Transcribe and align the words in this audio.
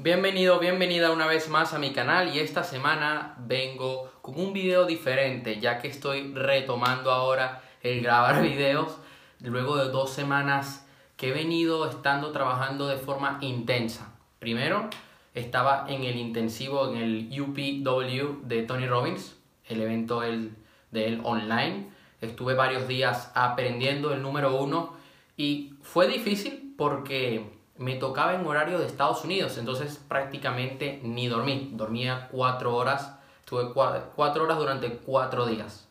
Bienvenido, 0.00 0.60
bienvenida 0.60 1.10
una 1.10 1.26
vez 1.26 1.48
más 1.48 1.74
a 1.74 1.80
mi 1.80 1.90
canal 1.90 2.32
y 2.32 2.38
esta 2.38 2.62
semana 2.62 3.34
vengo 3.40 4.08
con 4.22 4.38
un 4.38 4.52
video 4.52 4.86
diferente 4.86 5.58
ya 5.58 5.80
que 5.80 5.88
estoy 5.88 6.32
retomando 6.34 7.10
ahora 7.10 7.62
el 7.82 8.00
grabar 8.00 8.40
videos 8.48 8.96
luego 9.40 9.76
de 9.76 9.90
dos 9.90 10.10
semanas 10.12 10.88
que 11.16 11.30
he 11.30 11.32
venido 11.32 11.90
estando 11.90 12.30
trabajando 12.30 12.86
de 12.86 12.96
forma 12.96 13.38
intensa. 13.40 14.14
Primero 14.38 14.88
estaba 15.34 15.86
en 15.88 16.04
el 16.04 16.14
intensivo 16.14 16.94
en 16.94 16.98
el 16.98 17.40
UPW 17.40 18.46
de 18.46 18.62
Tony 18.62 18.86
Robbins, 18.86 19.36
el 19.66 19.80
evento 19.80 20.20
de 20.20 20.52
él 20.92 21.20
online. 21.24 21.88
Estuve 22.20 22.54
varios 22.54 22.86
días 22.86 23.32
aprendiendo 23.34 24.14
el 24.14 24.22
número 24.22 24.62
uno 24.62 24.96
y 25.36 25.74
fue 25.82 26.06
difícil 26.06 26.72
porque 26.78 27.57
me 27.78 27.94
tocaba 27.94 28.34
en 28.34 28.44
horario 28.44 28.78
de 28.78 28.86
Estados 28.86 29.24
Unidos, 29.24 29.56
entonces 29.56 30.00
prácticamente 30.08 31.00
ni 31.04 31.28
dormí. 31.28 31.70
Dormía 31.74 32.28
cuatro 32.30 32.74
horas, 32.74 33.16
estuve 33.38 33.72
cuatro, 33.72 34.42
horas 34.42 34.58
durante 34.58 34.96
cuatro 34.96 35.46
días. 35.46 35.88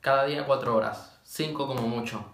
Cada 0.00 0.24
día 0.24 0.46
cuatro 0.46 0.74
horas, 0.74 1.18
cinco 1.24 1.66
como 1.66 1.82
mucho. 1.82 2.24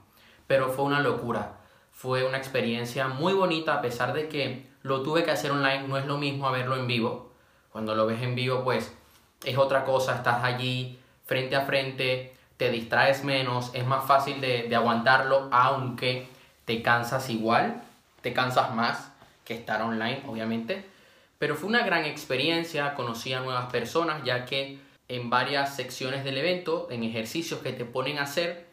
Pero 0.46 0.69
fue 0.69 0.84
una 0.84 1.01
locura. 1.01 1.59
Fue 1.91 2.24
una 2.24 2.38
experiencia 2.38 3.09
muy 3.09 3.33
bonita 3.33 3.74
a 3.74 3.83
pesar 3.83 4.12
de 4.12 4.29
que 4.29 4.70
lo 4.83 5.02
tuve 5.02 5.24
que 5.24 5.32
hacer 5.32 5.51
online, 5.51 5.88
no 5.88 5.98
es 5.98 6.07
lo 6.07 6.16
mismo 6.16 6.51
verlo 6.51 6.77
en 6.77 6.87
vivo. 6.87 7.32
Cuando 7.71 7.95
lo 7.95 8.07
ves 8.07 8.23
en 8.23 8.37
vivo 8.37 8.62
pues 8.62 8.95
es 9.45 9.59
otra 9.59 9.84
cosa, 9.84 10.15
estás 10.15 10.45
allí 10.45 10.98
frente 11.24 11.57
a 11.57 11.62
frente, 11.62 12.37
te 12.57 12.71
distraes 12.71 13.24
menos, 13.24 13.71
es 13.74 13.84
más 13.84 14.05
fácil 14.05 14.41
de, 14.41 14.65
de 14.69 14.77
aguantarlo, 14.77 15.48
aunque 15.51 16.29
te 16.65 16.82
cansas 16.82 17.29
igual 17.30 17.82
te 18.22 18.32
cansas 18.32 18.74
más 18.74 19.12
que 19.44 19.54
estar 19.54 19.82
online, 19.82 20.22
obviamente. 20.26 20.84
Pero 21.38 21.56
fue 21.56 21.68
una 21.68 21.84
gran 21.84 22.04
experiencia, 22.04 22.95
conocí 22.95 23.32
a 23.32 23.40
nuevas 23.40 23.70
personas, 23.70 24.24
ya 24.24 24.46
que 24.46 24.78
en 25.09 25.29
varias 25.29 25.76
secciones 25.76 26.24
del 26.24 26.38
evento, 26.38 26.88
en 26.90 27.02
ejercicios 27.02 27.60
que 27.60 27.73
te 27.73 27.84
ponen 27.84 28.18
a 28.18 28.23
hacer, 28.23 28.66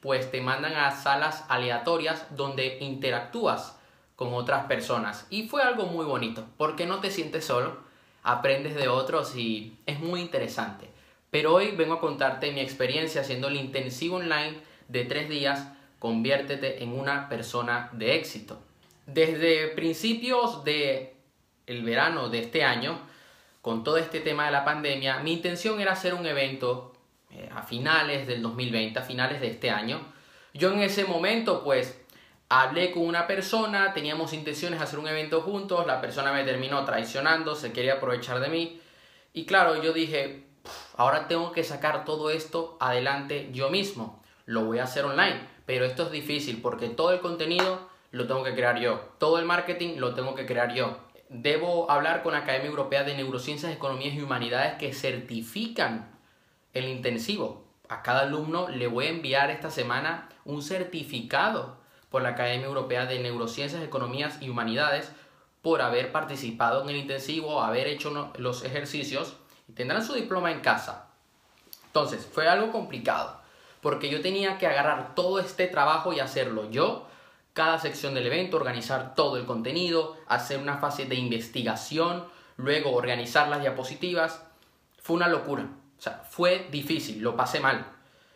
pues 0.00 0.30
te 0.30 0.40
mandan 0.40 0.74
a 0.74 0.90
salas 0.90 1.44
aleatorias 1.48 2.26
donde 2.36 2.78
interactúas 2.80 3.78
con 4.16 4.34
otras 4.34 4.66
personas. 4.66 5.26
Y 5.30 5.48
fue 5.48 5.62
algo 5.62 5.86
muy 5.86 6.04
bonito, 6.04 6.46
porque 6.56 6.86
no 6.86 7.00
te 7.00 7.10
sientes 7.10 7.44
solo, 7.44 7.78
aprendes 8.22 8.74
de 8.74 8.88
otros 8.88 9.36
y 9.36 9.78
es 9.86 10.00
muy 10.00 10.20
interesante. 10.20 10.90
Pero 11.30 11.54
hoy 11.54 11.72
vengo 11.72 11.94
a 11.94 12.00
contarte 12.00 12.50
mi 12.50 12.60
experiencia 12.60 13.20
haciendo 13.20 13.48
el 13.48 13.56
intensivo 13.56 14.16
online 14.16 14.58
de 14.88 15.04
tres 15.04 15.28
días, 15.28 15.68
conviértete 15.98 16.82
en 16.82 16.98
una 16.98 17.28
persona 17.28 17.90
de 17.92 18.16
éxito. 18.16 18.65
Desde 19.06 19.68
principios 19.68 20.64
de 20.64 21.16
el 21.66 21.84
verano 21.84 22.28
de 22.28 22.40
este 22.40 22.64
año, 22.64 23.00
con 23.62 23.84
todo 23.84 23.96
este 23.96 24.20
tema 24.20 24.46
de 24.46 24.52
la 24.52 24.64
pandemia, 24.64 25.18
mi 25.20 25.32
intención 25.32 25.80
era 25.80 25.92
hacer 25.92 26.14
un 26.14 26.26
evento 26.26 26.92
eh, 27.30 27.48
a 27.54 27.62
finales 27.62 28.26
del 28.26 28.42
2020, 28.42 28.98
a 28.98 29.02
finales 29.02 29.40
de 29.40 29.48
este 29.48 29.70
año. 29.70 30.00
Yo 30.54 30.72
en 30.72 30.80
ese 30.80 31.04
momento, 31.04 31.62
pues, 31.62 32.00
hablé 32.48 32.92
con 32.92 33.04
una 33.04 33.26
persona, 33.26 33.92
teníamos 33.92 34.32
intenciones 34.32 34.78
de 34.78 34.84
hacer 34.84 34.98
un 34.98 35.08
evento 35.08 35.40
juntos, 35.40 35.86
la 35.86 36.00
persona 36.00 36.32
me 36.32 36.44
terminó 36.44 36.84
traicionando, 36.84 37.54
se 37.54 37.72
quería 37.72 37.94
aprovechar 37.94 38.40
de 38.40 38.48
mí. 38.48 38.80
Y 39.32 39.46
claro, 39.46 39.82
yo 39.82 39.92
dije, 39.92 40.44
ahora 40.96 41.28
tengo 41.28 41.52
que 41.52 41.64
sacar 41.64 42.04
todo 42.04 42.30
esto 42.30 42.76
adelante 42.80 43.50
yo 43.52 43.70
mismo. 43.70 44.22
Lo 44.46 44.64
voy 44.64 44.78
a 44.78 44.84
hacer 44.84 45.04
online, 45.04 45.40
pero 45.64 45.84
esto 45.84 46.04
es 46.04 46.10
difícil 46.10 46.60
porque 46.62 46.88
todo 46.88 47.12
el 47.12 47.20
contenido 47.20 47.85
lo 48.16 48.26
tengo 48.26 48.42
que 48.42 48.54
crear 48.54 48.78
yo. 48.78 48.98
Todo 49.18 49.38
el 49.38 49.44
marketing 49.44 49.98
lo 49.98 50.14
tengo 50.14 50.34
que 50.34 50.46
crear 50.46 50.72
yo. 50.72 50.96
Debo 51.28 51.90
hablar 51.90 52.22
con 52.22 52.32
la 52.32 52.38
Academia 52.38 52.68
Europea 52.68 53.04
de 53.04 53.14
Neurociencias, 53.14 53.72
Economías 53.72 54.14
y 54.14 54.22
Humanidades 54.22 54.74
que 54.78 54.94
certifican 54.94 56.18
el 56.72 56.88
intensivo. 56.88 57.66
A 57.88 58.02
cada 58.02 58.22
alumno 58.22 58.68
le 58.68 58.86
voy 58.86 59.06
a 59.06 59.10
enviar 59.10 59.50
esta 59.50 59.70
semana 59.70 60.30
un 60.44 60.62
certificado 60.62 61.76
por 62.10 62.22
la 62.22 62.30
Academia 62.30 62.66
Europea 62.66 63.04
de 63.04 63.18
Neurociencias, 63.20 63.82
Economías 63.82 64.40
y 64.40 64.48
Humanidades 64.48 65.12
por 65.60 65.82
haber 65.82 66.10
participado 66.10 66.82
en 66.82 66.90
el 66.90 66.96
intensivo, 66.96 67.60
haber 67.60 67.86
hecho 67.86 68.32
los 68.38 68.64
ejercicios 68.64 69.36
y 69.68 69.72
tendrán 69.72 70.04
su 70.04 70.14
diploma 70.14 70.52
en 70.52 70.60
casa. 70.60 71.08
Entonces, 71.86 72.24
fue 72.24 72.48
algo 72.48 72.72
complicado 72.72 73.40
porque 73.82 74.08
yo 74.08 74.22
tenía 74.22 74.56
que 74.56 74.66
agarrar 74.66 75.14
todo 75.14 75.38
este 75.38 75.66
trabajo 75.66 76.12
y 76.14 76.20
hacerlo 76.20 76.70
yo 76.70 77.06
cada 77.56 77.78
sección 77.78 78.12
del 78.12 78.26
evento, 78.26 78.58
organizar 78.58 79.14
todo 79.14 79.38
el 79.38 79.46
contenido, 79.46 80.18
hacer 80.26 80.58
una 80.58 80.76
fase 80.76 81.06
de 81.06 81.14
investigación, 81.14 82.26
luego 82.58 82.92
organizar 82.92 83.48
las 83.48 83.62
diapositivas. 83.62 84.42
Fue 85.00 85.16
una 85.16 85.26
locura. 85.26 85.62
O 85.98 86.02
sea, 86.02 86.22
fue 86.28 86.68
difícil, 86.70 87.22
lo 87.22 87.34
pasé 87.34 87.60
mal. 87.60 87.86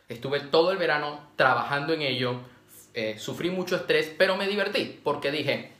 Estuve 0.09 0.41
todo 0.41 0.73
el 0.73 0.79
verano 0.79 1.21
trabajando 1.37 1.93
en 1.93 2.01
ello, 2.01 2.41
eh, 2.95 3.19
sufrí 3.19 3.51
mucho 3.51 3.77
estrés, 3.77 4.11
pero 4.17 4.39
me 4.39 4.49
divertí 4.49 4.99
porque 5.05 5.31
dije, 5.31 5.71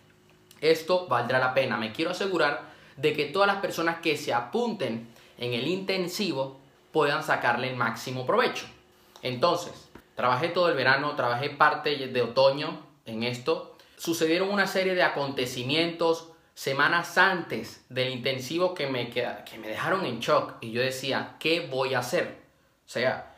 esto 0.61 1.07
valdrá 1.09 1.39
la 1.39 1.55
pena. 1.55 1.79
Me 1.79 1.93
quiero 1.93 2.11
asegurar 2.11 2.69
de 2.99 3.15
que 3.15 3.25
todas 3.25 3.47
las 3.47 3.63
personas 3.63 4.01
que 4.03 4.19
se 4.19 4.35
apunten 4.35 5.09
en 5.39 5.55
el 5.55 5.67
intensivo 5.67 6.61
puedan 6.93 7.23
sacarle 7.23 7.71
el 7.71 7.77
máximo 7.77 8.27
provecho. 8.27 8.67
Entonces, 9.23 9.89
trabajé 10.15 10.49
todo 10.49 10.69
el 10.69 10.77
verano, 10.77 11.17
trabajé 11.17 11.49
parte 11.49 11.97
de 11.97 12.21
otoño, 12.21 12.90
en 13.11 13.23
esto, 13.23 13.77
sucedieron 13.97 14.51
una 14.51 14.67
serie 14.67 14.95
de 14.95 15.03
acontecimientos 15.03 16.29
semanas 16.55 17.17
antes 17.19 17.85
del 17.89 18.13
intensivo 18.13 18.75
que 18.75 18.87
me, 18.87 19.11
que 19.11 19.59
me 19.59 19.69
dejaron 19.69 20.05
en 20.07 20.21
shock 20.21 20.55
y 20.61 20.73
yo 20.73 20.81
decía, 20.81 21.37
¿qué 21.39 21.69
voy 21.71 21.95
a 21.95 22.01
hacer? 22.01 22.39
O 22.87 22.89
sea, 22.89 23.35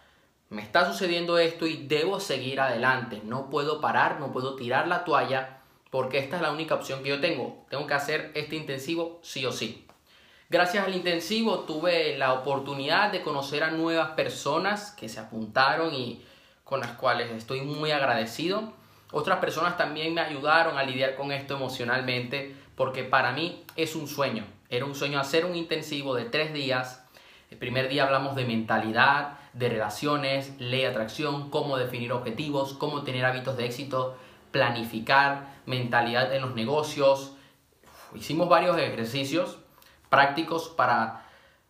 me 0.48 0.62
está 0.62 0.90
sucediendo 0.90 1.38
esto 1.38 1.66
y 1.66 1.86
debo 1.86 2.20
seguir 2.20 2.60
adelante, 2.60 3.22
no 3.24 3.48
puedo 3.48 3.80
parar, 3.80 4.20
no 4.20 4.32
puedo 4.32 4.54
tirar 4.54 4.86
la 4.86 5.04
toalla 5.04 5.60
porque 5.90 6.18
esta 6.18 6.36
es 6.36 6.42
la 6.42 6.52
única 6.52 6.74
opción 6.74 7.02
que 7.02 7.10
yo 7.10 7.20
tengo. 7.20 7.66
Tengo 7.68 7.86
que 7.86 7.94
hacer 7.94 8.32
este 8.34 8.56
intensivo 8.56 9.20
sí 9.22 9.44
o 9.44 9.52
sí. 9.52 9.86
Gracias 10.48 10.86
al 10.86 10.94
intensivo 10.94 11.60
tuve 11.60 12.16
la 12.18 12.34
oportunidad 12.34 13.12
de 13.12 13.22
conocer 13.22 13.62
a 13.62 13.70
nuevas 13.70 14.10
personas 14.10 14.92
que 14.92 15.08
se 15.08 15.20
apuntaron 15.20 15.94
y 15.94 16.24
con 16.64 16.80
las 16.80 16.92
cuales 16.92 17.30
estoy 17.30 17.60
muy 17.60 17.90
agradecido. 17.90 18.72
Otras 19.12 19.38
personas 19.38 19.76
también 19.76 20.14
me 20.14 20.22
ayudaron 20.22 20.78
a 20.78 20.82
lidiar 20.82 21.14
con 21.14 21.32
esto 21.32 21.54
emocionalmente 21.54 22.56
porque 22.74 23.04
para 23.04 23.32
mí 23.32 23.62
es 23.76 23.94
un 23.94 24.08
sueño. 24.08 24.44
Era 24.70 24.86
un 24.86 24.94
sueño 24.94 25.20
hacer 25.20 25.44
un 25.44 25.54
intensivo 25.54 26.14
de 26.14 26.24
tres 26.24 26.54
días. 26.54 27.04
El 27.50 27.58
primer 27.58 27.88
día 27.88 28.04
hablamos 28.04 28.34
de 28.34 28.46
mentalidad, 28.46 29.38
de 29.52 29.68
relaciones, 29.68 30.58
ley 30.58 30.80
de 30.80 30.86
atracción, 30.86 31.50
cómo 31.50 31.76
definir 31.76 32.12
objetivos, 32.12 32.72
cómo 32.72 33.02
tener 33.02 33.26
hábitos 33.26 33.58
de 33.58 33.66
éxito, 33.66 34.16
planificar, 34.50 35.56
mentalidad 35.66 36.34
en 36.34 36.40
los 36.40 36.54
negocios. 36.54 37.34
Hicimos 38.14 38.48
varios 38.48 38.78
ejercicios 38.78 39.58
prácticos 40.08 40.68
para 40.70 41.21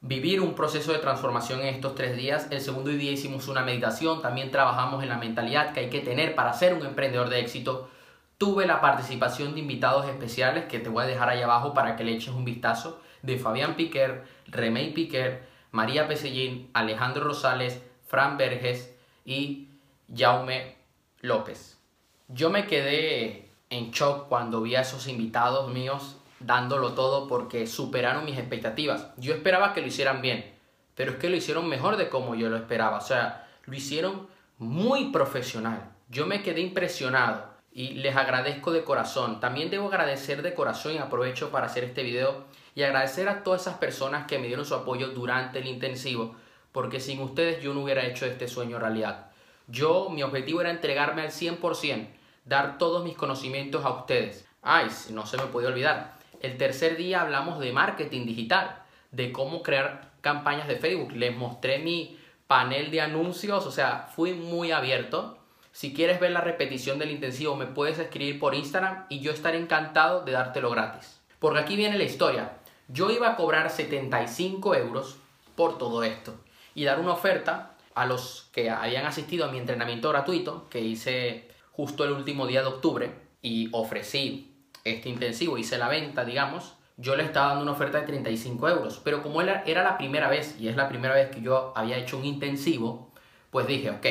vivir 0.03 0.41
un 0.41 0.55
proceso 0.55 0.93
de 0.93 0.99
transformación 0.99 1.61
en 1.61 1.69
estos 1.69 1.95
tres 1.95 2.17
días. 2.17 2.49
El 2.51 2.61
segundo 2.61 2.91
día 2.91 3.13
hicimos 3.13 3.49
una 3.49 3.63
meditación, 3.63 4.21
también 4.21 4.51
trabajamos 4.51 5.03
en 5.03 5.09
la 5.09 5.17
mentalidad 5.17 5.73
que 5.73 5.81
hay 5.81 5.91
que 5.91 6.01
tener 6.01 6.35
para 6.35 6.53
ser 6.53 6.75
un 6.75 6.85
emprendedor 6.85 7.31
de 7.31 7.41
éxito. 7.41 7.89
Tuve 8.37 8.67
la 8.67 8.81
participación 8.81 9.55
de 9.55 9.61
invitados 9.61 10.07
especiales 10.09 10.65
que 10.65 10.81
te 10.81 10.89
voy 10.89 11.05
a 11.05 11.07
dejar 11.07 11.29
ahí 11.29 11.41
abajo 11.41 11.73
para 11.73 11.95
que 11.97 12.03
le 12.03 12.13
eches 12.13 12.35
un 12.35 12.45
vistazo, 12.45 13.01
de 13.23 13.39
Fabián 13.39 13.77
Piquer, 13.77 14.25
Remey 14.49 14.93
Piquer, 14.93 15.47
María 15.71 16.09
Pesellín, 16.09 16.69
Alejandro 16.75 17.23
Rosales, 17.23 17.81
Fran 18.05 18.37
Verges 18.37 18.97
y 19.25 19.69
Jaume 20.13 20.75
López. 21.21 21.79
Yo 22.27 22.51
me 22.51 22.67
quedé 22.67 23.49
en 23.71 23.93
shock 23.93 24.27
cuando 24.29 24.61
vi 24.61 24.75
a 24.75 24.81
esos 24.81 25.07
invitados 25.07 25.73
míos 25.73 26.17
dándolo 26.45 26.93
todo 26.93 27.29
porque 27.29 27.67
superaron 27.67 28.25
mis 28.25 28.39
expectativas. 28.39 29.09
Yo 29.17 29.35
esperaba 29.35 29.73
que 29.73 29.81
lo 29.81 29.87
hicieran 29.87 30.23
bien, 30.23 30.55
pero 30.95 31.13
es 31.13 31.19
que 31.19 31.31
lo 31.31 31.37
hicieron 31.37 31.69
mejor 31.69 31.97
de 31.97 32.09
como 32.09 32.35
yo 32.35 32.49
lo 32.49 32.57
esperaba. 32.57 32.99
O 32.99 33.03
sea, 33.03 33.49
lo 33.65 33.75
hicieron 33.75 34.27
muy 34.59 35.11
profesional. 35.11 35.91
Yo 36.09 36.27
me 36.27 36.43
quedé 36.43 36.61
impresionado 36.61 37.53
y 37.73 37.95
les 37.95 38.17
agradezco 38.17 38.73
de 38.73 38.85
corazón. 38.85 39.41
También 39.41 39.71
debo 39.71 39.89
agradecer 39.89 40.43
de 40.43 40.55
corazón 40.55 40.95
y 40.95 40.99
aprovecho 40.99 41.51
para 41.51 41.67
hacer 41.67 41.85
este 41.85 42.03
video 42.03 42.45
y 42.75 42.83
agradecer 42.83 43.29
a 43.29 43.43
todas 43.43 43.63
esas 43.63 43.79
personas 43.79 44.27
que 44.27 44.39
me 44.39 44.47
dieron 44.47 44.65
su 44.65 44.75
apoyo 44.75 45.09
durante 45.09 45.59
el 45.59 45.67
intensivo, 45.67 46.35
porque 46.73 47.01
sin 47.01 47.21
ustedes 47.21 47.63
yo 47.63 47.75
no 47.75 47.83
hubiera 47.83 48.07
hecho 48.07 48.27
este 48.27 48.49
sueño 48.49 48.79
realidad. 48.79 49.31
Yo, 49.69 50.11
mi 50.11 50.23
objetivo 50.23 50.61
era 50.61 50.71
entregarme 50.71 51.23
al 51.23 51.31
100%, 51.31 52.09
dar 52.45 52.79
todos 52.79 53.05
mis 53.05 53.17
conocimientos 53.17 53.85
a 53.85 53.91
ustedes. 53.91 54.47
Ay, 54.63 54.89
no 55.11 55.27
se 55.27 55.37
me 55.37 55.45
puede 55.45 55.67
olvidar, 55.67 56.15
el 56.43 56.59
tercer 56.59 56.97
día 56.97 57.23
hablamos 57.23 57.61
de 57.61 57.73
marketing 57.73 58.27
digital, 58.27 58.83
de 59.13 59.33
cómo 59.33 59.63
crear 59.63 60.11
campañas 60.21 60.67
de 60.67 60.77
Facebook. 60.77 61.13
Les 61.13 61.35
mostré 61.35 61.79
mi 61.79 62.19
panel 62.49 62.91
de 62.91 63.01
anuncios, 63.01 63.65
o 63.65 63.71
sea, 63.71 64.09
fui 64.15 64.35
muy 64.35 64.73
abierto. 64.73 65.39
Si 65.71 65.95
quieres 65.95 66.21
ver 66.21 66.33
la 66.33 66.41
repetición 66.41 66.99
del 66.99 67.13
intensivo, 67.13 67.57
me 67.57 67.67
puedes 67.67 67.99
escribir 67.99 68.39
por 68.41 68.55
Instagram 68.55 69.07
y 69.09 69.21
yo 69.21 69.31
estaré 69.33 69.59
encantado 69.59 70.23
de 70.25 70.33
dártelo 70.33 70.71
gratis. 70.71 71.21
Porque 71.39 71.61
aquí 71.61 71.77
viene 71.77 71.97
la 71.97 72.05
historia. 72.05 72.59
Yo 72.89 73.11
iba 73.11 73.29
a 73.29 73.37
cobrar 73.37 73.71
75 73.71 74.75
euros 74.75 75.17
por 75.55 75.79
todo 75.79 76.03
esto 76.03 76.35
y 76.75 76.85
dar 76.85 76.99
una 76.99 77.13
oferta 77.13 77.77
a 77.95 78.05
los 78.05 78.49
que 78.53 78.71
habían 78.71 79.07
asistido 79.07 79.45
a 79.45 79.53
mi 79.53 79.59
entrenamiento 79.59 80.09
gratuito 80.09 80.69
que 80.69 80.81
hice 80.81 81.49
justo 81.71 82.05
el 82.05 82.13
último 82.13 82.47
día 82.47 82.63
de 82.63 82.69
octubre 82.69 83.15
y 83.43 83.69
ofrecí 83.73 84.52
este 84.85 85.09
intensivo, 85.09 85.59
hice 85.59 85.79
la 85.79 85.89
venta, 85.89 86.25
digamos, 86.25 86.77
yo 86.97 87.17
le 87.17 87.25
estaba 87.25 87.49
dando 87.49 87.63
una 87.63 87.73
oferta 87.73 88.01
de 88.01 88.07
35 88.07 88.69
euros. 88.69 89.01
Pero 89.03 89.23
como 89.23 89.41
era, 89.43 89.65
la 89.67 89.99
primera 89.99 90.29
vez, 90.29 90.57
y 90.59 90.69
es 90.69 90.77
la 90.77 90.89
primera 90.89 91.15
vez 91.15 91.31
que 91.31 91.41
yo 91.41 91.73
había 91.75 91.97
hecho 91.97 92.19
un 92.19 92.25
intensivo, 92.25 93.11
pues 93.51 93.67
dije, 93.67 93.91
ok, 93.91 94.07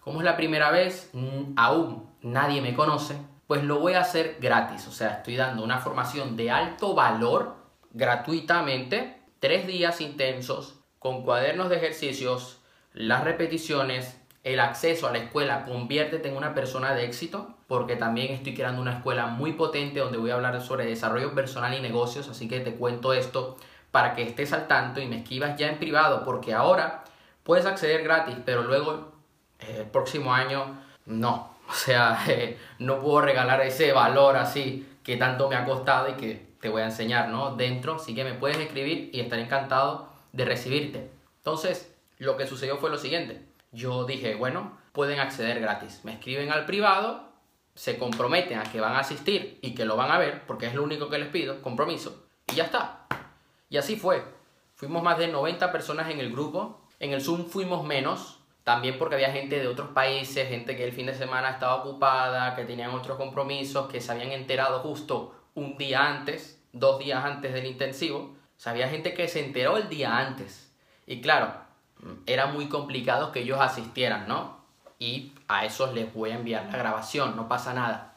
como 0.00 0.20
es 0.20 0.24
la 0.24 0.36
primera 0.36 0.70
vez, 0.70 1.10
aún 1.56 2.08
nadie 2.22 2.60
me 2.60 2.74
conoce, 2.74 3.16
pues 3.46 3.64
lo 3.64 3.80
voy 3.80 3.94
a 3.94 4.00
hacer 4.00 4.38
gratis. 4.40 4.86
O 4.86 4.92
sea, 4.92 5.14
estoy 5.16 5.36
dando 5.36 5.64
una 5.64 5.78
formación 5.78 6.36
de 6.36 6.50
alto 6.50 6.94
valor 6.94 7.56
gratuitamente, 7.92 9.20
tres 9.40 9.66
días 9.66 10.00
intensos, 10.00 10.80
con 10.98 11.22
cuadernos 11.22 11.68
de 11.68 11.76
ejercicios, 11.76 12.60
las 12.92 13.24
repeticiones, 13.24 14.20
el 14.44 14.60
acceso 14.60 15.06
a 15.06 15.12
la 15.12 15.18
escuela, 15.18 15.64
conviértete 15.64 16.28
en 16.28 16.36
una 16.36 16.54
persona 16.54 16.94
de 16.94 17.04
éxito, 17.04 17.57
porque 17.68 17.96
también 17.96 18.32
estoy 18.32 18.54
creando 18.54 18.82
una 18.82 18.94
escuela 18.94 19.26
muy 19.26 19.52
potente 19.52 20.00
donde 20.00 20.18
voy 20.18 20.30
a 20.30 20.34
hablar 20.34 20.60
sobre 20.62 20.86
desarrollo 20.86 21.34
personal 21.34 21.74
y 21.74 21.80
negocios, 21.80 22.28
así 22.28 22.48
que 22.48 22.60
te 22.60 22.74
cuento 22.74 23.12
esto 23.12 23.56
para 23.90 24.14
que 24.14 24.22
estés 24.22 24.52
al 24.52 24.66
tanto 24.66 25.00
y 25.00 25.06
me 25.06 25.18
escribas 25.18 25.56
ya 25.56 25.68
en 25.68 25.78
privado, 25.78 26.24
porque 26.24 26.54
ahora 26.54 27.04
puedes 27.44 27.66
acceder 27.66 28.02
gratis, 28.02 28.36
pero 28.44 28.62
luego 28.62 29.12
eh, 29.60 29.76
el 29.80 29.86
próximo 29.86 30.32
año 30.32 30.78
no, 31.06 31.54
o 31.68 31.74
sea, 31.74 32.18
eh, 32.28 32.58
no 32.78 33.00
puedo 33.00 33.20
regalar 33.20 33.60
ese 33.60 33.92
valor 33.92 34.36
así 34.36 34.88
que 35.04 35.16
tanto 35.16 35.48
me 35.48 35.56
ha 35.56 35.64
costado 35.64 36.08
y 36.08 36.14
que 36.14 36.48
te 36.60 36.70
voy 36.70 36.82
a 36.82 36.86
enseñar, 36.86 37.28
¿no? 37.28 37.54
Dentro, 37.54 37.96
así 37.96 38.14
que 38.14 38.24
me 38.24 38.34
puedes 38.34 38.58
escribir 38.58 39.10
y 39.12 39.20
estaré 39.20 39.42
encantado 39.42 40.08
de 40.32 40.44
recibirte. 40.44 41.10
Entonces, 41.38 41.94
lo 42.18 42.36
que 42.36 42.46
sucedió 42.46 42.78
fue 42.78 42.90
lo 42.90 42.98
siguiente. 42.98 43.42
Yo 43.72 44.04
dije, 44.04 44.34
bueno, 44.34 44.76
pueden 44.92 45.20
acceder 45.20 45.60
gratis. 45.60 46.00
Me 46.04 46.12
escriben 46.12 46.50
al 46.50 46.66
privado, 46.66 47.27
se 47.78 47.96
comprometen 47.96 48.58
a 48.58 48.64
que 48.64 48.80
van 48.80 48.96
a 48.96 48.98
asistir 48.98 49.60
y 49.62 49.72
que 49.72 49.84
lo 49.84 49.94
van 49.94 50.10
a 50.10 50.18
ver, 50.18 50.44
porque 50.48 50.66
es 50.66 50.74
lo 50.74 50.82
único 50.82 51.08
que 51.08 51.18
les 51.18 51.28
pido, 51.28 51.62
compromiso, 51.62 52.26
y 52.48 52.56
ya 52.56 52.64
está. 52.64 53.06
Y 53.70 53.76
así 53.76 53.94
fue. 53.94 54.24
Fuimos 54.74 55.00
más 55.00 55.16
de 55.16 55.28
90 55.28 55.70
personas 55.70 56.10
en 56.10 56.18
el 56.18 56.32
grupo. 56.32 56.80
En 56.98 57.12
el 57.12 57.22
Zoom 57.22 57.46
fuimos 57.46 57.86
menos, 57.86 58.40
también 58.64 58.98
porque 58.98 59.14
había 59.14 59.30
gente 59.30 59.60
de 59.60 59.68
otros 59.68 59.90
países, 59.90 60.48
gente 60.48 60.76
que 60.76 60.82
el 60.82 60.92
fin 60.92 61.06
de 61.06 61.14
semana 61.14 61.50
estaba 61.50 61.76
ocupada, 61.76 62.56
que 62.56 62.64
tenían 62.64 62.90
otros 62.90 63.16
compromisos, 63.16 63.88
que 63.88 64.00
se 64.00 64.10
habían 64.10 64.32
enterado 64.32 64.80
justo 64.80 65.36
un 65.54 65.78
día 65.78 66.04
antes, 66.04 66.60
dos 66.72 66.98
días 66.98 67.24
antes 67.24 67.52
del 67.52 67.66
intensivo. 67.66 68.34
O 68.66 68.68
había 68.68 68.88
gente 68.88 69.14
que 69.14 69.28
se 69.28 69.44
enteró 69.44 69.76
el 69.76 69.88
día 69.88 70.18
antes. 70.18 70.74
Y 71.06 71.20
claro, 71.20 71.54
era 72.26 72.46
muy 72.46 72.68
complicado 72.68 73.30
que 73.30 73.42
ellos 73.42 73.60
asistieran, 73.60 74.26
¿no? 74.26 74.57
Y 74.98 75.32
a 75.46 75.64
esos 75.64 75.94
les 75.94 76.12
voy 76.12 76.30
a 76.30 76.36
enviar 76.36 76.66
la 76.66 76.78
grabación, 76.78 77.36
no 77.36 77.48
pasa 77.48 77.72
nada. 77.72 78.14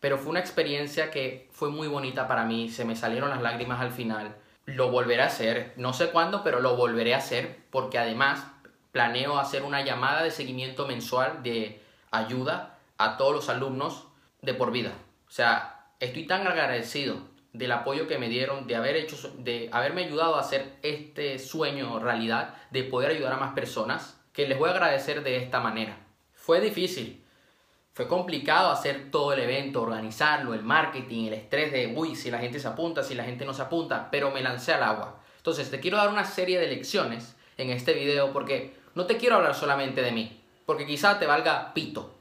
Pero 0.00 0.18
fue 0.18 0.30
una 0.30 0.40
experiencia 0.40 1.10
que 1.10 1.48
fue 1.52 1.70
muy 1.70 1.88
bonita 1.88 2.26
para 2.26 2.44
mí, 2.44 2.68
se 2.70 2.84
me 2.84 2.96
salieron 2.96 3.30
las 3.30 3.42
lágrimas 3.42 3.80
al 3.80 3.92
final. 3.92 4.34
Lo 4.64 4.90
volveré 4.90 5.22
a 5.22 5.26
hacer, 5.26 5.74
no 5.76 5.92
sé 5.92 6.10
cuándo, 6.10 6.42
pero 6.42 6.60
lo 6.60 6.76
volveré 6.76 7.14
a 7.14 7.18
hacer 7.18 7.58
porque 7.70 7.98
además 7.98 8.44
planeo 8.92 9.38
hacer 9.38 9.62
una 9.62 9.82
llamada 9.82 10.22
de 10.22 10.30
seguimiento 10.30 10.86
mensual 10.86 11.42
de 11.42 11.82
ayuda 12.10 12.78
a 12.98 13.16
todos 13.16 13.34
los 13.34 13.48
alumnos 13.48 14.06
de 14.40 14.54
por 14.54 14.70
vida. 14.70 14.92
O 15.28 15.30
sea, 15.30 15.86
estoy 15.98 16.26
tan 16.26 16.46
agradecido 16.46 17.16
del 17.52 17.72
apoyo 17.72 18.06
que 18.06 18.18
me 18.18 18.28
dieron, 18.28 18.66
de, 18.66 18.76
haber 18.76 18.96
hecho, 18.96 19.16
de 19.38 19.68
haberme 19.72 20.04
ayudado 20.04 20.36
a 20.36 20.40
hacer 20.40 20.76
este 20.82 21.38
sueño 21.38 21.98
realidad, 21.98 22.54
de 22.70 22.84
poder 22.84 23.10
ayudar 23.10 23.34
a 23.34 23.38
más 23.38 23.52
personas, 23.54 24.18
que 24.32 24.48
les 24.48 24.58
voy 24.58 24.70
a 24.70 24.72
agradecer 24.72 25.22
de 25.22 25.36
esta 25.36 25.60
manera. 25.60 25.98
Fue 26.42 26.60
difícil, 26.60 27.22
fue 27.94 28.08
complicado 28.08 28.72
hacer 28.72 29.12
todo 29.12 29.32
el 29.32 29.38
evento, 29.38 29.80
organizarlo, 29.80 30.54
el 30.54 30.64
marketing, 30.64 31.26
el 31.26 31.34
estrés 31.34 31.70
de, 31.70 31.94
uy, 31.96 32.16
si 32.16 32.32
la 32.32 32.40
gente 32.40 32.58
se 32.58 32.66
apunta, 32.66 33.04
si 33.04 33.14
la 33.14 33.22
gente 33.22 33.44
no 33.44 33.54
se 33.54 33.62
apunta, 33.62 34.08
pero 34.10 34.32
me 34.32 34.42
lancé 34.42 34.72
al 34.72 34.82
agua. 34.82 35.20
Entonces, 35.36 35.70
te 35.70 35.78
quiero 35.78 35.98
dar 35.98 36.08
una 36.08 36.24
serie 36.24 36.58
de 36.58 36.66
lecciones 36.66 37.36
en 37.58 37.70
este 37.70 37.92
video 37.92 38.32
porque 38.32 38.76
no 38.96 39.06
te 39.06 39.18
quiero 39.18 39.36
hablar 39.36 39.54
solamente 39.54 40.02
de 40.02 40.10
mí, 40.10 40.42
porque 40.66 40.84
quizá 40.84 41.20
te 41.20 41.28
valga 41.28 41.72
pito. 41.74 42.12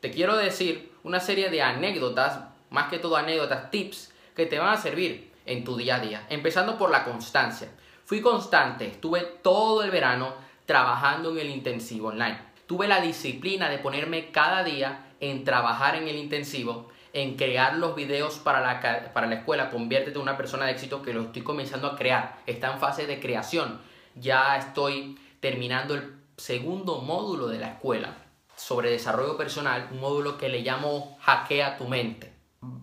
Te 0.00 0.10
quiero 0.10 0.36
decir 0.36 0.92
una 1.04 1.20
serie 1.20 1.48
de 1.48 1.62
anécdotas, 1.62 2.40
más 2.70 2.90
que 2.90 2.98
todo 2.98 3.14
anécdotas, 3.14 3.70
tips, 3.70 4.12
que 4.34 4.46
te 4.46 4.58
van 4.58 4.70
a 4.70 4.82
servir 4.82 5.30
en 5.46 5.62
tu 5.62 5.76
día 5.76 5.94
a 5.94 6.00
día. 6.00 6.26
Empezando 6.28 6.76
por 6.76 6.90
la 6.90 7.04
constancia. 7.04 7.68
Fui 8.04 8.20
constante, 8.20 8.88
estuve 8.88 9.20
todo 9.20 9.84
el 9.84 9.92
verano 9.92 10.34
trabajando 10.66 11.30
en 11.30 11.38
el 11.38 11.50
intensivo 11.50 12.08
online. 12.08 12.49
Tuve 12.70 12.86
la 12.86 13.00
disciplina 13.00 13.68
de 13.68 13.78
ponerme 13.78 14.30
cada 14.30 14.62
día 14.62 15.12
en 15.18 15.42
trabajar 15.42 15.96
en 15.96 16.06
el 16.06 16.14
intensivo, 16.14 16.86
en 17.12 17.34
crear 17.36 17.74
los 17.74 17.96
videos 17.96 18.38
para 18.38 18.60
la, 18.60 19.12
para 19.12 19.26
la 19.26 19.34
escuela. 19.34 19.70
Conviértete 19.70 20.14
en 20.14 20.22
una 20.22 20.36
persona 20.36 20.66
de 20.66 20.70
éxito 20.70 21.02
que 21.02 21.12
lo 21.12 21.22
estoy 21.22 21.42
comenzando 21.42 21.88
a 21.88 21.96
crear. 21.96 22.38
Está 22.46 22.72
en 22.72 22.78
fase 22.78 23.08
de 23.08 23.18
creación. 23.18 23.80
Ya 24.14 24.56
estoy 24.56 25.18
terminando 25.40 25.96
el 25.96 26.14
segundo 26.36 27.00
módulo 27.00 27.48
de 27.48 27.58
la 27.58 27.70
escuela 27.70 28.14
sobre 28.54 28.92
desarrollo 28.92 29.36
personal, 29.36 29.88
un 29.90 29.98
módulo 29.98 30.38
que 30.38 30.48
le 30.48 30.60
llamo 30.60 31.18
Hackea 31.22 31.76
tu 31.76 31.88
mente. 31.88 32.32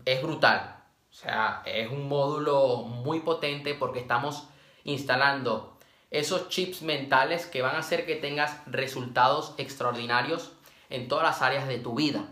Es 0.04 0.22
brutal 0.22 0.78
o 1.18 1.20
sea, 1.20 1.64
es 1.66 1.90
un 1.90 2.08
módulo 2.08 2.84
muy 2.84 3.22
potente 3.22 3.74
porque 3.74 4.00
estamos 4.00 4.50
instalando 4.84 5.77
esos 6.12 6.50
chips 6.50 6.82
mentales 6.82 7.46
que 7.46 7.62
van 7.62 7.76
a 7.76 7.80
hacer 7.80 8.06
que 8.06 8.16
tengas 8.16 8.62
resultados 8.66 9.54
extraordinarios 9.58 10.54
en 10.90 11.08
todas 11.08 11.26
las 11.26 11.42
áreas 11.42 11.68
de 11.68 11.80
tu 11.80 11.96
vida. 11.96 12.30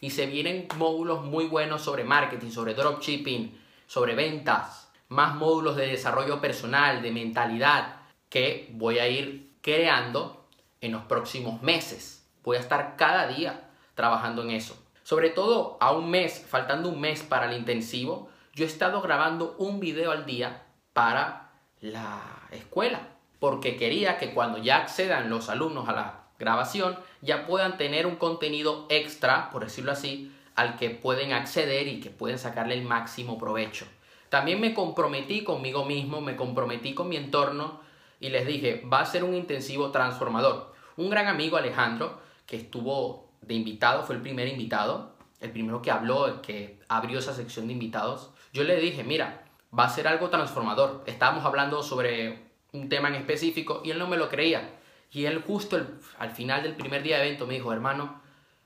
Y 0.00 0.10
se 0.10 0.26
vienen 0.26 0.66
módulos 0.76 1.22
muy 1.22 1.46
buenos 1.46 1.82
sobre 1.82 2.04
marketing, 2.04 2.50
sobre 2.50 2.74
dropshipping, 2.74 3.60
sobre 3.86 4.14
ventas, 4.14 4.90
más 5.08 5.34
módulos 5.34 5.76
de 5.76 5.86
desarrollo 5.86 6.40
personal, 6.40 7.02
de 7.02 7.10
mentalidad, 7.10 8.00
que 8.28 8.68
voy 8.72 8.98
a 8.98 9.08
ir 9.08 9.52
creando 9.60 10.48
en 10.80 10.92
los 10.92 11.02
próximos 11.04 11.62
meses. 11.62 12.26
Voy 12.42 12.56
a 12.56 12.60
estar 12.60 12.96
cada 12.96 13.28
día 13.28 13.70
trabajando 13.94 14.42
en 14.42 14.50
eso. 14.50 14.76
Sobre 15.02 15.30
todo 15.30 15.76
a 15.80 15.92
un 15.92 16.10
mes, 16.10 16.44
faltando 16.48 16.88
un 16.88 17.00
mes 17.00 17.22
para 17.22 17.46
el 17.46 17.56
intensivo, 17.56 18.30
yo 18.54 18.64
he 18.64 18.68
estado 18.68 19.00
grabando 19.02 19.54
un 19.58 19.80
video 19.80 20.10
al 20.10 20.26
día 20.26 20.64
para 20.92 21.51
la 21.82 22.22
escuela, 22.52 23.08
porque 23.38 23.76
quería 23.76 24.16
que 24.16 24.32
cuando 24.32 24.56
ya 24.58 24.78
accedan 24.78 25.28
los 25.28 25.50
alumnos 25.50 25.88
a 25.88 25.92
la 25.92 26.20
grabación, 26.38 26.96
ya 27.20 27.46
puedan 27.46 27.76
tener 27.76 28.06
un 28.06 28.16
contenido 28.16 28.86
extra, 28.88 29.50
por 29.50 29.64
decirlo 29.64 29.92
así, 29.92 30.32
al 30.54 30.76
que 30.76 30.90
pueden 30.90 31.32
acceder 31.32 31.88
y 31.88 32.00
que 32.00 32.10
pueden 32.10 32.38
sacarle 32.38 32.74
el 32.74 32.84
máximo 32.84 33.36
provecho. 33.36 33.86
También 34.28 34.60
me 34.60 34.72
comprometí 34.72 35.44
conmigo 35.44 35.84
mismo, 35.84 36.20
me 36.20 36.36
comprometí 36.36 36.94
con 36.94 37.08
mi 37.08 37.16
entorno 37.16 37.80
y 38.20 38.30
les 38.30 38.46
dije, 38.46 38.82
va 38.90 39.00
a 39.00 39.06
ser 39.06 39.24
un 39.24 39.34
intensivo 39.34 39.90
transformador. 39.90 40.72
Un 40.96 41.10
gran 41.10 41.26
amigo 41.26 41.56
Alejandro, 41.56 42.20
que 42.46 42.56
estuvo 42.56 43.28
de 43.40 43.54
invitado, 43.54 44.04
fue 44.04 44.14
el 44.14 44.22
primer 44.22 44.48
invitado, 44.48 45.12
el 45.40 45.50
primero 45.50 45.82
que 45.82 45.90
habló, 45.90 46.28
el 46.28 46.40
que 46.40 46.78
abrió 46.88 47.18
esa 47.18 47.34
sección 47.34 47.66
de 47.66 47.72
invitados, 47.72 48.30
yo 48.52 48.62
le 48.62 48.76
dije, 48.76 49.02
mira, 49.02 49.44
va 49.76 49.84
a 49.84 49.90
ser 49.90 50.06
algo 50.08 50.30
transformador. 50.30 51.02
Estábamos 51.06 51.44
hablando 51.44 51.82
sobre 51.82 52.50
un 52.72 52.88
tema 52.88 53.08
en 53.08 53.14
específico 53.14 53.82
y 53.84 53.90
él 53.90 53.98
no 53.98 54.06
me 54.06 54.16
lo 54.16 54.28
creía. 54.28 54.78
Y 55.10 55.26
él 55.26 55.42
justo 55.46 55.78
al 56.18 56.30
final 56.30 56.62
del 56.62 56.74
primer 56.74 57.02
día 57.02 57.18
de 57.18 57.26
evento 57.26 57.46
me 57.46 57.54
dijo, 57.54 57.72
hermano, 57.72 58.20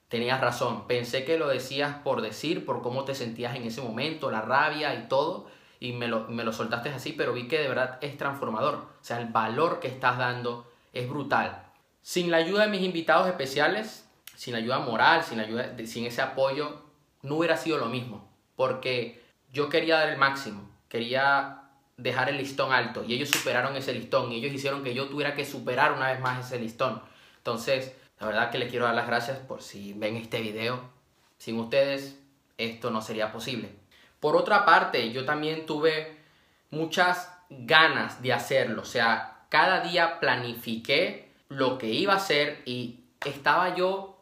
tenías 0.08 0.40
razón, 0.40 0.86
pensé 0.86 1.25
que 1.25 1.38
lo 1.38 1.48
decías 1.48 1.96
por 2.04 2.22
decir, 2.22 2.64
por 2.64 2.82
cómo 2.82 3.04
te 3.04 3.14
sentías 3.14 3.56
en 3.56 3.64
ese 3.64 3.82
momento, 3.82 4.30
la 4.30 4.42
rabia 4.42 4.94
y 4.94 5.08
todo, 5.08 5.48
y 5.80 5.92
me 5.92 6.06
lo, 6.08 6.28
me 6.28 6.44
lo 6.44 6.52
soltaste 6.52 6.90
así, 6.90 7.12
pero 7.12 7.32
vi 7.32 7.48
que 7.48 7.58
de 7.58 7.68
verdad 7.68 7.98
es 8.00 8.16
transformador. 8.16 8.75
O 8.75 9.04
sea, 9.04 9.20
el 9.20 9.26
valor 9.26 9.80
que 9.80 9.88
estás 9.88 10.18
dando 10.18 10.70
es 10.92 11.08
brutal. 11.08 11.64
Sin 12.02 12.30
la 12.30 12.36
ayuda 12.38 12.62
de 12.62 12.70
mis 12.70 12.82
invitados 12.82 13.26
especiales, 13.26 14.08
sin 14.36 14.54
ayuda 14.54 14.78
moral, 14.78 15.25
sin, 15.25 15.40
ayuda, 15.40 15.75
sin 15.86 16.06
ese 16.06 16.22
apoyo, 16.22 16.82
no 17.22 17.36
hubiera 17.36 17.56
sido 17.56 17.78
lo 17.78 17.86
mismo. 17.86 18.30
Porque 18.54 19.22
yo 19.52 19.68
quería 19.68 19.98
dar 19.98 20.08
el 20.08 20.18
máximo, 20.18 20.70
quería 20.88 21.62
dejar 21.96 22.28
el 22.28 22.36
listón 22.36 22.72
alto 22.72 23.04
y 23.04 23.14
ellos 23.14 23.30
superaron 23.30 23.74
ese 23.76 23.92
listón 23.92 24.30
y 24.32 24.36
ellos 24.36 24.52
hicieron 24.52 24.84
que 24.84 24.94
yo 24.94 25.08
tuviera 25.08 25.34
que 25.34 25.44
superar 25.44 25.92
una 25.92 26.10
vez 26.10 26.20
más 26.20 26.44
ese 26.44 26.58
listón. 26.58 27.02
Entonces, 27.38 27.94
la 28.20 28.26
verdad 28.26 28.50
que 28.50 28.58
les 28.58 28.70
quiero 28.70 28.86
dar 28.86 28.94
las 28.94 29.06
gracias 29.06 29.38
por 29.38 29.62
si 29.62 29.92
ven 29.94 30.16
este 30.16 30.40
video. 30.40 30.90
Sin 31.38 31.58
ustedes, 31.58 32.18
esto 32.58 32.90
no 32.90 33.02
sería 33.02 33.32
posible. 33.32 33.70
Por 34.20 34.36
otra 34.36 34.64
parte, 34.64 35.12
yo 35.12 35.24
también 35.24 35.66
tuve 35.66 36.16
muchas 36.70 37.32
ganas 37.50 38.22
de 38.22 38.32
hacerlo. 38.32 38.82
O 38.82 38.86
sea, 38.86 39.44
cada 39.48 39.80
día 39.80 40.18
planifiqué 40.18 41.30
lo 41.48 41.78
que 41.78 41.88
iba 41.88 42.14
a 42.14 42.16
hacer 42.16 42.62
y 42.64 43.00
estaba 43.24 43.74
yo 43.74 44.15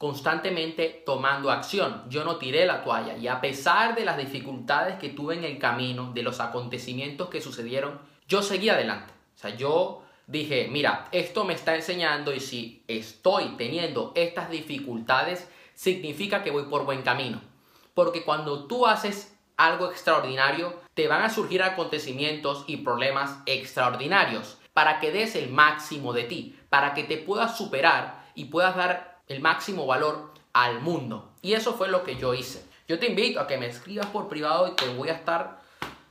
constantemente 0.00 1.02
tomando 1.04 1.50
acción. 1.50 2.04
Yo 2.08 2.24
no 2.24 2.36
tiré 2.36 2.64
la 2.64 2.82
toalla 2.82 3.18
y 3.18 3.28
a 3.28 3.42
pesar 3.42 3.94
de 3.94 4.06
las 4.06 4.16
dificultades 4.16 4.98
que 4.98 5.10
tuve 5.10 5.34
en 5.34 5.44
el 5.44 5.58
camino, 5.58 6.12
de 6.14 6.22
los 6.22 6.40
acontecimientos 6.40 7.28
que 7.28 7.42
sucedieron, 7.42 8.00
yo 8.26 8.40
seguí 8.40 8.70
adelante. 8.70 9.12
O 9.36 9.38
sea, 9.38 9.54
yo 9.54 10.02
dije, 10.26 10.68
mira, 10.70 11.06
esto 11.12 11.44
me 11.44 11.52
está 11.52 11.76
enseñando 11.76 12.32
y 12.32 12.40
si 12.40 12.82
estoy 12.88 13.56
teniendo 13.58 14.12
estas 14.14 14.48
dificultades, 14.48 15.46
significa 15.74 16.42
que 16.42 16.50
voy 16.50 16.62
por 16.62 16.86
buen 16.86 17.02
camino. 17.02 17.42
Porque 17.92 18.24
cuando 18.24 18.64
tú 18.64 18.86
haces 18.86 19.36
algo 19.58 19.90
extraordinario, 19.90 20.80
te 20.94 21.08
van 21.08 21.24
a 21.24 21.28
surgir 21.28 21.62
acontecimientos 21.62 22.64
y 22.66 22.78
problemas 22.78 23.40
extraordinarios 23.44 24.56
para 24.72 24.98
que 24.98 25.12
des 25.12 25.36
el 25.36 25.50
máximo 25.50 26.14
de 26.14 26.24
ti, 26.24 26.58
para 26.70 26.94
que 26.94 27.04
te 27.04 27.18
puedas 27.18 27.58
superar 27.58 28.24
y 28.34 28.46
puedas 28.46 28.76
dar 28.76 29.09
el 29.30 29.40
máximo 29.40 29.86
valor 29.86 30.34
al 30.52 30.80
mundo. 30.80 31.30
Y 31.40 31.52
eso 31.52 31.74
fue 31.74 31.88
lo 31.88 32.02
que 32.02 32.16
yo 32.16 32.34
hice. 32.34 32.68
Yo 32.88 32.98
te 32.98 33.06
invito 33.06 33.40
a 33.40 33.46
que 33.46 33.58
me 33.58 33.66
escribas 33.66 34.06
por 34.06 34.28
privado 34.28 34.66
y 34.66 34.72
te 34.72 34.92
voy 34.92 35.08
a 35.08 35.12
estar 35.12 35.60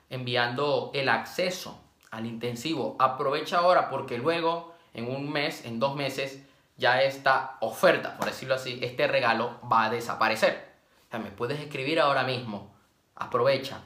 enviando 0.10 0.90
el 0.94 1.10
acceso 1.10 1.82
al 2.12 2.26
intensivo. 2.26 2.96
Aprovecha 2.98 3.58
ahora 3.58 3.90
porque 3.90 4.18
luego, 4.18 4.74
en 4.94 5.14
un 5.14 5.30
mes, 5.30 5.66
en 5.66 5.82
dos 5.82 5.98
meses, 5.98 6.42
ya 6.78 7.04
esta 7.04 7.58
oferta, 7.60 8.16
por 8.16 8.28
decirlo 8.28 8.56
así, 8.56 8.80
este 8.82 9.06
regalo 9.06 9.60
va 9.70 9.84
a 9.84 9.90
desaparecer. 9.90 10.70
O 11.12 11.20
me 11.20 11.32
puedes 11.32 11.60
escribir 11.60 12.00
ahora 12.00 12.24
mismo. 12.24 12.74
Aprovecha. 13.16 13.82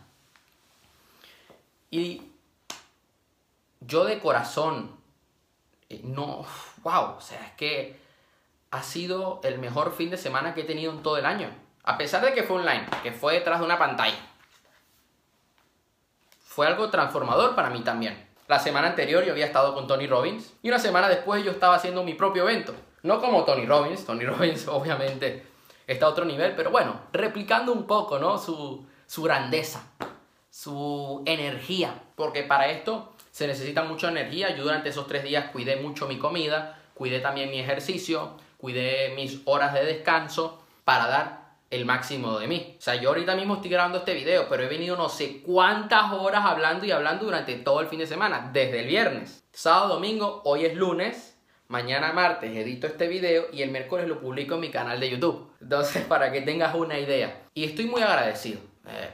Y 1.90 2.22
yo 3.82 4.06
de 4.06 4.20
corazón, 4.20 4.96
eh, 5.90 6.02
no, 6.04 6.46
wow, 6.84 7.16
o 7.18 7.22
sea, 7.22 7.44
es 7.48 7.54
que 7.54 8.04
ha 8.74 8.82
sido 8.82 9.40
el 9.44 9.60
mejor 9.60 9.94
fin 9.94 10.10
de 10.10 10.18
semana 10.18 10.56
que 10.56 10.62
he 10.62 10.64
tenido 10.64 10.92
en 10.92 11.04
todo 11.04 11.18
el 11.18 11.28
año. 11.28 11.48
A 11.84 11.96
pesar 11.96 12.26
de 12.26 12.34
que 12.34 12.42
fue 12.42 12.58
online, 12.58 12.88
que 13.04 13.12
fue 13.12 13.36
detrás 13.36 13.60
de 13.60 13.66
una 13.66 13.78
pantalla. 13.78 14.18
Fue 16.44 16.66
algo 16.66 16.90
transformador 16.90 17.54
para 17.54 17.70
mí 17.70 17.82
también. 17.82 18.28
La 18.48 18.58
semana 18.58 18.88
anterior 18.88 19.24
yo 19.24 19.32
había 19.32 19.46
estado 19.46 19.76
con 19.76 19.86
Tony 19.86 20.08
Robbins 20.08 20.54
y 20.64 20.70
una 20.70 20.80
semana 20.80 21.08
después 21.08 21.44
yo 21.44 21.52
estaba 21.52 21.76
haciendo 21.76 22.04
mi 22.04 22.16
propio 22.16 22.50
evento. 22.50 22.74
No 23.04 23.22
como 23.22 23.44
Tony 23.44 23.68
Robbins, 23.68 24.08
Tony 24.08 24.26
Robbins 24.26 24.68
obviamente 24.68 25.46
está 25.86 26.08
a 26.08 26.10
otro 26.10 26.26
nivel, 26.26 26.56
pero 26.56 26.72
bueno, 26.72 27.00
replicando 27.12 27.72
un 27.74 27.86
poco, 27.86 28.18
¿no? 28.18 28.40
Su, 28.40 28.88
su 29.06 29.22
grandeza, 29.22 29.84
su 30.50 31.22
energía, 31.28 32.02
porque 32.16 32.42
para 32.42 32.72
esto 32.72 33.14
se 33.30 33.46
necesita 33.46 33.84
mucha 33.84 34.10
energía. 34.10 34.56
Yo 34.56 34.64
durante 34.64 34.90
esos 34.90 35.06
tres 35.06 35.24
días 35.24 35.52
cuidé 35.52 35.76
mucho 35.76 36.08
mi 36.08 36.18
comida, 36.18 36.80
cuidé 36.96 37.20
también 37.20 37.52
mi 37.52 37.60
ejercicio, 37.60 38.36
cuidé 38.64 39.14
mis 39.14 39.42
horas 39.44 39.74
de 39.74 39.84
descanso 39.84 40.64
para 40.86 41.10
dar 41.10 41.58
el 41.70 41.84
máximo 41.84 42.40
de 42.40 42.48
mí. 42.48 42.78
O 42.80 42.82
sea, 42.82 42.96
yo 42.96 43.10
ahorita 43.10 43.36
mismo 43.36 43.56
estoy 43.56 43.70
grabando 43.70 43.98
este 43.98 44.14
video, 44.14 44.48
pero 44.48 44.64
he 44.64 44.70
venido 44.70 44.96
no 44.96 45.10
sé 45.10 45.42
cuántas 45.42 46.14
horas 46.14 46.46
hablando 46.46 46.86
y 46.86 46.92
hablando 46.92 47.26
durante 47.26 47.56
todo 47.56 47.82
el 47.82 47.88
fin 47.88 48.00
de 48.00 48.08
semana, 48.08 48.52
desde 48.54 48.80
el 48.80 48.88
viernes. 48.88 49.44
Sábado, 49.52 49.96
domingo, 49.96 50.44
hoy 50.46 50.64
es 50.64 50.78
lunes, 50.78 51.38
mañana 51.68 52.14
martes 52.14 52.56
edito 52.56 52.88
este 52.88 53.10
video 53.10 53.48
y 53.52 53.64
el 53.64 53.70
miércoles 53.70 54.08
lo 54.08 54.22
publico 54.22 54.56
en 54.56 54.62
mi 54.62 54.72
canal 54.72 54.98
de 54.98 55.10
YouTube. 55.10 55.52
Entonces, 55.60 56.06
para 56.06 56.32
que 56.32 56.40
tengas 56.40 56.74
una 56.74 56.98
idea. 56.98 57.42
Y 57.54 57.66
estoy 57.66 57.88
muy 57.88 58.02
agradecido. 58.02 58.62
Eh, 58.88 59.10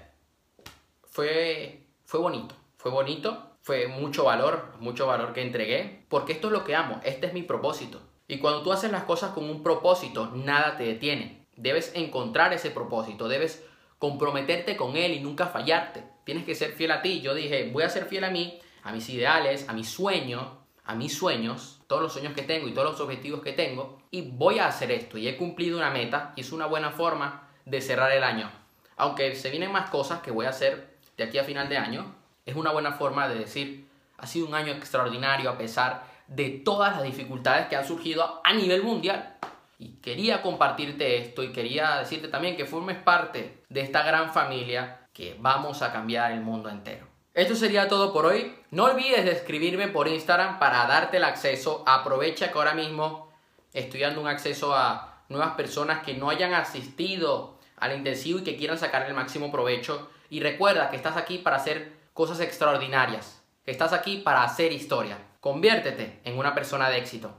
fue, 1.10 1.88
fue 2.06 2.20
bonito, 2.20 2.54
fue 2.78 2.92
bonito, 2.92 3.56
fue 3.64 3.88
mucho 3.88 4.26
valor, 4.26 4.76
mucho 4.80 5.08
valor 5.08 5.34
que 5.34 5.42
entregué, 5.42 6.06
porque 6.08 6.34
esto 6.34 6.50
es 6.50 6.54
lo 6.54 6.64
que 6.64 6.76
amo, 6.76 7.02
este 7.04 7.26
es 7.26 7.34
mi 7.34 7.42
propósito. 7.42 8.00
Y 8.30 8.38
cuando 8.38 8.62
tú 8.62 8.72
haces 8.72 8.92
las 8.92 9.06
cosas 9.06 9.32
con 9.32 9.50
un 9.50 9.64
propósito, 9.64 10.32
nada 10.36 10.78
te 10.78 10.84
detiene. 10.84 11.48
Debes 11.56 11.92
encontrar 11.96 12.54
ese 12.54 12.70
propósito, 12.70 13.28
debes 13.28 13.66
comprometerte 13.98 14.78
con 14.78 14.96
él 14.96 15.14
y 15.14 15.20
nunca 15.20 15.48
fallarte. 15.48 16.04
Tienes 16.26 16.46
que 16.46 16.54
ser 16.54 16.74
fiel 16.74 16.92
a 16.92 17.02
ti. 17.02 17.22
Yo 17.22 17.34
dije, 17.34 17.72
voy 17.74 17.82
a 17.82 17.90
ser 17.90 18.06
fiel 18.06 18.24
a 18.24 18.30
mí, 18.30 18.60
a 18.84 18.92
mis 18.92 19.10
ideales, 19.10 19.68
a 19.68 19.74
mis 19.74 19.90
sueños, 19.90 20.46
a 20.86 20.94
mis 20.94 21.18
sueños, 21.18 21.82
todos 21.88 22.04
los 22.04 22.14
sueños 22.14 22.34
que 22.34 22.44
tengo 22.44 22.68
y 22.68 22.72
todos 22.72 22.92
los 22.92 23.02
objetivos 23.02 23.42
que 23.42 23.54
tengo, 23.54 23.98
y 24.12 24.30
voy 24.30 24.60
a 24.60 24.68
hacer 24.68 24.92
esto. 24.92 25.18
Y 25.18 25.28
he 25.28 25.36
cumplido 25.36 25.80
una 25.80 25.90
meta 25.90 26.34
y 26.36 26.42
es 26.42 26.52
una 26.52 26.68
buena 26.68 26.92
forma 26.92 27.50
de 27.66 27.82
cerrar 27.82 28.12
el 28.12 28.24
año. 28.24 28.52
Aunque 28.96 29.36
se 29.36 29.50
vienen 29.50 29.72
más 29.72 29.90
cosas 29.90 30.22
que 30.22 30.30
voy 30.30 30.46
a 30.46 30.50
hacer 30.50 30.98
de 31.18 31.24
aquí 31.24 31.40
a 31.40 31.44
final 31.44 31.68
de 31.68 31.78
año, 31.78 32.14
es 32.46 32.56
una 32.56 32.72
buena 32.72 32.92
forma 32.92 33.28
de 33.28 33.40
decir, 33.40 33.88
ha 34.20 34.28
sido 34.28 34.46
un 34.46 34.54
año 34.54 34.72
extraordinario 34.72 35.50
a 35.50 35.58
pesar 35.58 36.19
de 36.30 36.62
todas 36.64 36.96
las 36.96 37.04
dificultades 37.04 37.68
que 37.68 37.76
han 37.76 37.86
surgido 37.86 38.42
a 38.44 38.54
nivel 38.54 38.84
mundial. 38.84 39.38
Y 39.78 39.94
quería 40.02 40.42
compartirte 40.42 41.18
esto 41.18 41.44
y 41.44 41.52
quería 41.52 41.98
decirte 41.98 42.28
también 42.28 42.56
que 42.56 42.66
formes 42.66 42.98
parte 42.98 43.64
de 43.70 43.82
esta 43.82 44.04
gran 44.04 44.32
familia 44.34 45.08
que 45.14 45.36
vamos 45.40 45.82
a 45.82 45.92
cambiar 45.92 46.32
el 46.32 46.42
mundo 46.42 46.70
entero. 46.70 47.08
Esto 47.34 47.56
sería 47.56 47.88
todo 47.88 48.12
por 48.12 48.26
hoy. 48.26 48.56
No 48.72 48.86
olvides 48.86 49.24
de 49.24 49.32
escribirme 49.32 49.88
por 49.88 50.08
Instagram 50.08 50.60
para 50.60 50.86
darte 50.86 51.18
el 51.18 51.24
acceso. 51.24 51.84
Aprovecha 51.88 52.52
que 52.52 52.58
ahora 52.58 52.74
mismo 52.74 53.32
estoy 53.74 54.02
dando 54.02 54.22
un 54.22 54.28
acceso 54.28 54.76
a 54.76 55.24
nuevas 55.30 55.52
personas 55.52 56.04
que 56.04 56.16
no 56.16 56.30
hayan 56.30 56.54
asistido 56.54 57.58
al 57.78 57.96
intensivo 57.96 58.40
y 58.40 58.44
que 58.44 58.58
quieran 58.58 58.78
sacar 58.78 59.08
el 59.08 59.14
máximo 59.14 59.52
provecho. 59.52 60.10
Y 60.30 60.42
recuerda 60.42 60.90
que 60.90 60.98
estás 60.98 61.16
aquí 61.16 61.38
para 61.38 61.56
hacer 61.56 61.98
cosas 62.14 62.42
extraordinarias, 62.42 63.42
que 63.64 63.72
estás 63.72 63.94
aquí 63.94 64.18
para 64.18 64.44
hacer 64.44 64.74
historia. 64.74 65.18
Conviértete 65.40 66.20
en 66.26 66.38
una 66.38 66.54
persona 66.54 66.90
de 66.90 66.98
éxito. 66.98 67.28